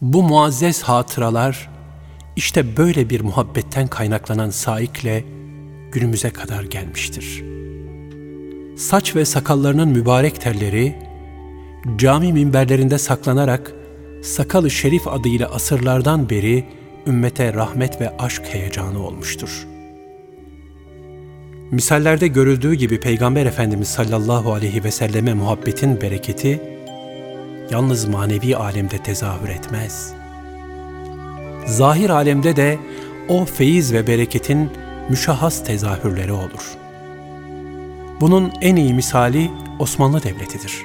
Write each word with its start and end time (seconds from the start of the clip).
Bu 0.00 0.22
muazzez 0.22 0.82
hatıralar 0.82 1.70
işte 2.36 2.76
böyle 2.76 3.10
bir 3.10 3.20
muhabbetten 3.20 3.86
kaynaklanan 3.86 4.50
saikle 4.50 5.24
günümüze 5.92 6.30
kadar 6.30 6.64
gelmiştir. 6.64 7.44
Saç 8.76 9.16
ve 9.16 9.24
sakallarının 9.24 9.88
mübarek 9.88 10.40
telleri 10.40 10.98
cami 11.96 12.32
minberlerinde 12.32 12.98
saklanarak 12.98 13.72
sakalı 14.22 14.70
şerif 14.70 15.08
adıyla 15.08 15.50
asırlardan 15.50 16.30
beri 16.30 16.64
ümmete 17.06 17.54
rahmet 17.54 18.00
ve 18.00 18.16
aşk 18.16 18.42
heyecanı 18.44 19.06
olmuştur. 19.06 19.66
Misallerde 21.70 22.28
görüldüğü 22.28 22.74
gibi 22.74 23.00
Peygamber 23.00 23.46
Efendimiz 23.46 23.88
sallallahu 23.88 24.52
aleyhi 24.52 24.84
ve 24.84 24.90
selleme 24.90 25.34
muhabbetin 25.34 26.00
bereketi 26.00 26.79
yalnız 27.70 28.08
manevi 28.08 28.56
alemde 28.56 28.98
tezahür 28.98 29.48
etmez. 29.48 30.12
Zahir 31.66 32.10
alemde 32.10 32.56
de 32.56 32.78
o 33.28 33.44
feyiz 33.44 33.92
ve 33.92 34.06
bereketin 34.06 34.70
müşahhas 35.08 35.64
tezahürleri 35.64 36.32
olur. 36.32 36.76
Bunun 38.20 38.52
en 38.60 38.76
iyi 38.76 38.94
misali 38.94 39.50
Osmanlı 39.78 40.22
Devleti'dir. 40.22 40.84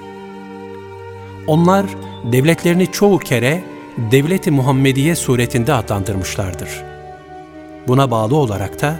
Onlar 1.47 1.85
devletlerini 2.31 2.91
çoğu 2.91 3.19
kere 3.19 3.63
Devleti 4.11 4.51
Muhammediye 4.51 5.15
suretinde 5.15 5.73
adlandırmışlardır. 5.73 6.69
Buna 7.87 8.11
bağlı 8.11 8.35
olarak 8.35 8.81
da 8.81 8.99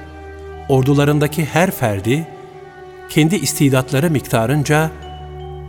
ordularındaki 0.70 1.46
her 1.46 1.72
ferdi 1.72 2.28
kendi 3.10 3.36
istidatları 3.36 4.12
miktarınca 4.12 4.92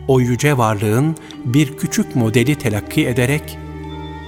o 0.08 0.20
yüce 0.20 0.58
varlığın 0.58 1.16
bir 1.44 1.76
küçük 1.76 2.16
modeli 2.16 2.54
telakki 2.54 3.06
ederek 3.06 3.58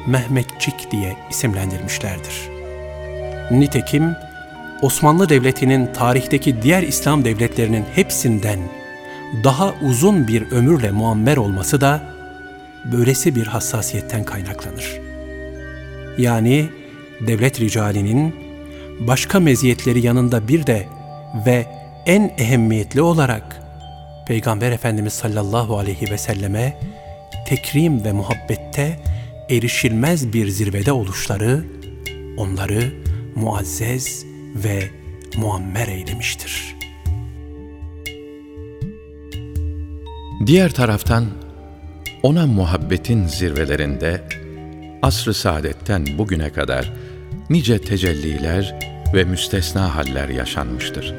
Mehmetçik 0.06 0.91
diye 0.91 1.16
isimlendirmişlerdir. 1.30 2.48
Nitekim 3.50 4.16
Osmanlı 4.83 5.28
Devleti'nin 5.28 5.92
tarihteki 5.92 6.62
diğer 6.62 6.83
İslam 6.83 7.25
devletlerinin 7.25 7.84
hepsinden 7.94 8.58
daha 9.44 9.75
uzun 9.83 10.28
bir 10.28 10.50
ömürle 10.50 10.91
muammer 10.91 11.36
olması 11.36 11.81
da 11.81 12.03
böylesi 12.92 13.34
bir 13.34 13.47
hassasiyetten 13.47 14.25
kaynaklanır. 14.25 15.00
Yani 16.19 16.66
devlet 17.20 17.60
ricalinin 17.60 18.34
başka 19.00 19.41
meziyetleri 19.41 20.06
yanında 20.06 20.48
bir 20.48 20.66
de 20.66 20.86
ve 21.47 21.66
en 22.06 22.34
ehemmiyetli 22.38 23.03
olarak 23.03 23.67
Peygamber 24.29 24.73
Efendimiz 24.73 25.12
sallallahu 25.12 25.79
aleyhi 25.79 26.11
ve 26.11 26.19
selleme 26.19 26.81
tekrim 27.47 28.05
ve 28.05 28.12
muhabbette 28.12 29.01
erişilmez 29.51 30.33
bir 30.33 30.48
zirvede 30.48 30.93
oluşları 30.93 31.65
onları 32.37 32.93
muazzez 33.34 34.25
ve 34.55 34.91
muammer 35.37 35.89
eylemiştir. 35.89 36.77
Diğer 40.47 40.73
taraftan 40.73 41.27
ona 42.23 42.47
muhabbetin 42.47 43.27
zirvelerinde 43.27 44.23
asr-ı 45.03 45.34
saadetten 45.34 46.06
bugüne 46.19 46.51
kadar 46.51 46.93
nice 47.51 47.79
tecelliler 47.79 48.79
ve 49.15 49.25
müstesna 49.25 49.95
haller 49.95 50.29
yaşanmıştır. 50.29 51.15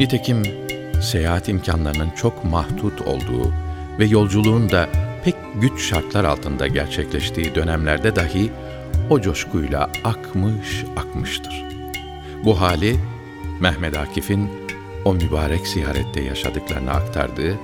Nitekim 0.00 0.65
seyahat 1.02 1.48
imkanlarının 1.48 2.10
çok 2.10 2.44
mahdut 2.44 3.00
olduğu 3.00 3.52
ve 3.98 4.04
yolculuğun 4.04 4.70
da 4.70 4.88
pek 5.24 5.34
güç 5.54 5.82
şartlar 5.82 6.24
altında 6.24 6.66
gerçekleştiği 6.66 7.54
dönemlerde 7.54 8.16
dahi 8.16 8.50
o 9.10 9.20
coşkuyla 9.20 9.90
akmış 10.04 10.84
akmıştır. 10.96 11.64
Bu 12.44 12.60
hali 12.60 12.96
Mehmet 13.60 13.96
Akif'in 13.96 14.50
o 15.04 15.14
mübarek 15.14 15.66
ziyarette 15.66 16.20
yaşadıklarını 16.20 16.90
aktardığı 16.90 17.58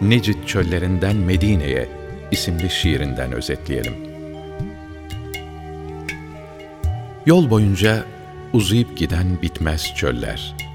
Necid 0.00 0.46
çöllerinden 0.46 1.16
Medine'ye 1.16 1.88
isimli 2.30 2.70
şiirinden 2.70 3.32
özetleyelim. 3.32 3.94
Yol 7.26 7.50
boyunca 7.50 8.04
uzayıp 8.52 8.96
giden 8.96 9.42
bitmez 9.42 9.94
çöller. 9.94 10.65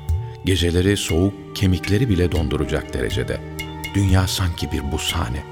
Geceleri 0.46 0.98
soğuk 0.98 1.56
kemikleri 1.56 2.10
bile 2.10 2.32
donduracak 2.32 2.94
derecede. 2.94 3.42
Dünya 3.96 4.28
sanki 4.28 4.72
bir 4.72 4.92
bushane. 4.92 5.44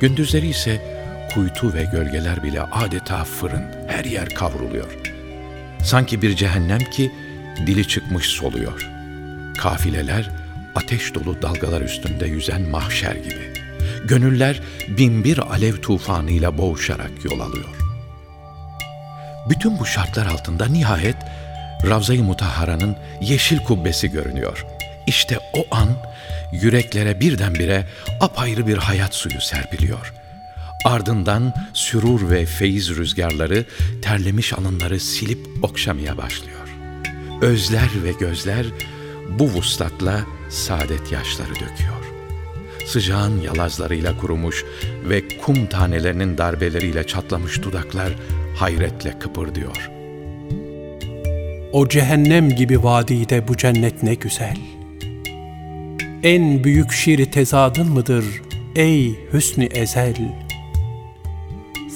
Gündüzleri 0.00 0.48
ise 0.48 1.02
kuytu 1.34 1.74
ve 1.74 1.84
gölgeler 1.92 2.42
bile 2.42 2.62
adeta 2.62 3.24
fırın, 3.24 3.64
her 3.88 4.04
yer 4.04 4.28
kavruluyor. 4.28 4.98
Sanki 5.84 6.22
bir 6.22 6.36
cehennem 6.36 6.78
ki 6.78 7.12
dili 7.66 7.88
çıkmış 7.88 8.26
soluyor. 8.26 8.90
Kafileler 9.58 10.30
ateş 10.74 11.14
dolu 11.14 11.42
dalgalar 11.42 11.80
üstünde 11.80 12.26
yüzen 12.26 12.62
mahşer 12.62 13.14
gibi. 13.14 13.52
Gönüller 14.04 14.60
binbir 14.88 15.38
alev 15.38 15.76
tufanıyla 15.76 16.58
boğuşarak 16.58 17.24
yol 17.24 17.40
alıyor. 17.40 17.76
Bütün 19.50 19.78
bu 19.78 19.86
şartlar 19.86 20.26
altında 20.26 20.66
nihayet 20.66 21.16
Ravza-i 21.88 22.22
Mutahhara'nın 22.22 22.96
yeşil 23.20 23.58
kubbesi 23.58 24.10
görünüyor. 24.10 24.66
İşte 25.06 25.38
o 25.54 25.66
an 25.70 25.88
yüreklere 26.52 27.20
birdenbire 27.20 27.86
apayrı 28.20 28.66
bir 28.66 28.76
hayat 28.76 29.14
suyu 29.14 29.40
serpiliyor. 29.40 30.12
Ardından 30.84 31.54
sürur 31.72 32.30
ve 32.30 32.46
feyiz 32.46 32.96
rüzgarları 32.96 33.64
terlemiş 34.02 34.52
alınları 34.52 35.00
silip 35.00 35.64
okşamaya 35.64 36.18
başlıyor. 36.18 36.68
Özler 37.40 37.88
ve 38.04 38.12
gözler 38.20 38.66
bu 39.28 39.44
vuslatla 39.44 40.20
saadet 40.50 41.12
yaşları 41.12 41.50
döküyor. 41.50 42.02
Sıcağın 42.86 43.40
yalazlarıyla 43.40 44.18
kurumuş 44.18 44.64
ve 45.08 45.38
kum 45.38 45.66
tanelerinin 45.66 46.38
darbeleriyle 46.38 47.06
çatlamış 47.06 47.62
dudaklar 47.62 48.12
hayretle 48.56 49.18
kıpırdıyor. 49.18 49.91
O 51.72 51.88
cehennem 51.88 52.50
gibi 52.50 52.82
vadide 52.82 53.48
bu 53.48 53.56
cennet 53.56 54.02
ne 54.02 54.14
güzel. 54.14 54.56
En 56.22 56.64
büyük 56.64 56.92
şiiri 56.92 57.30
tezadın 57.30 57.92
mıdır 57.92 58.42
ey 58.76 59.14
hüsnü 59.32 59.64
ezel? 59.64 60.14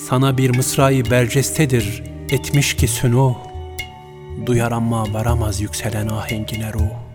Sana 0.08 0.38
bir 0.38 0.56
mısrayı 0.56 1.10
bercestedir 1.10 2.02
etmiş 2.30 2.76
ki 2.76 2.88
sünuh, 2.88 3.34
duyar 4.46 4.72
ama 4.72 5.12
varamaz 5.12 5.60
yükselen 5.60 6.08
ahengine 6.08 6.72
ruh. 6.72 7.05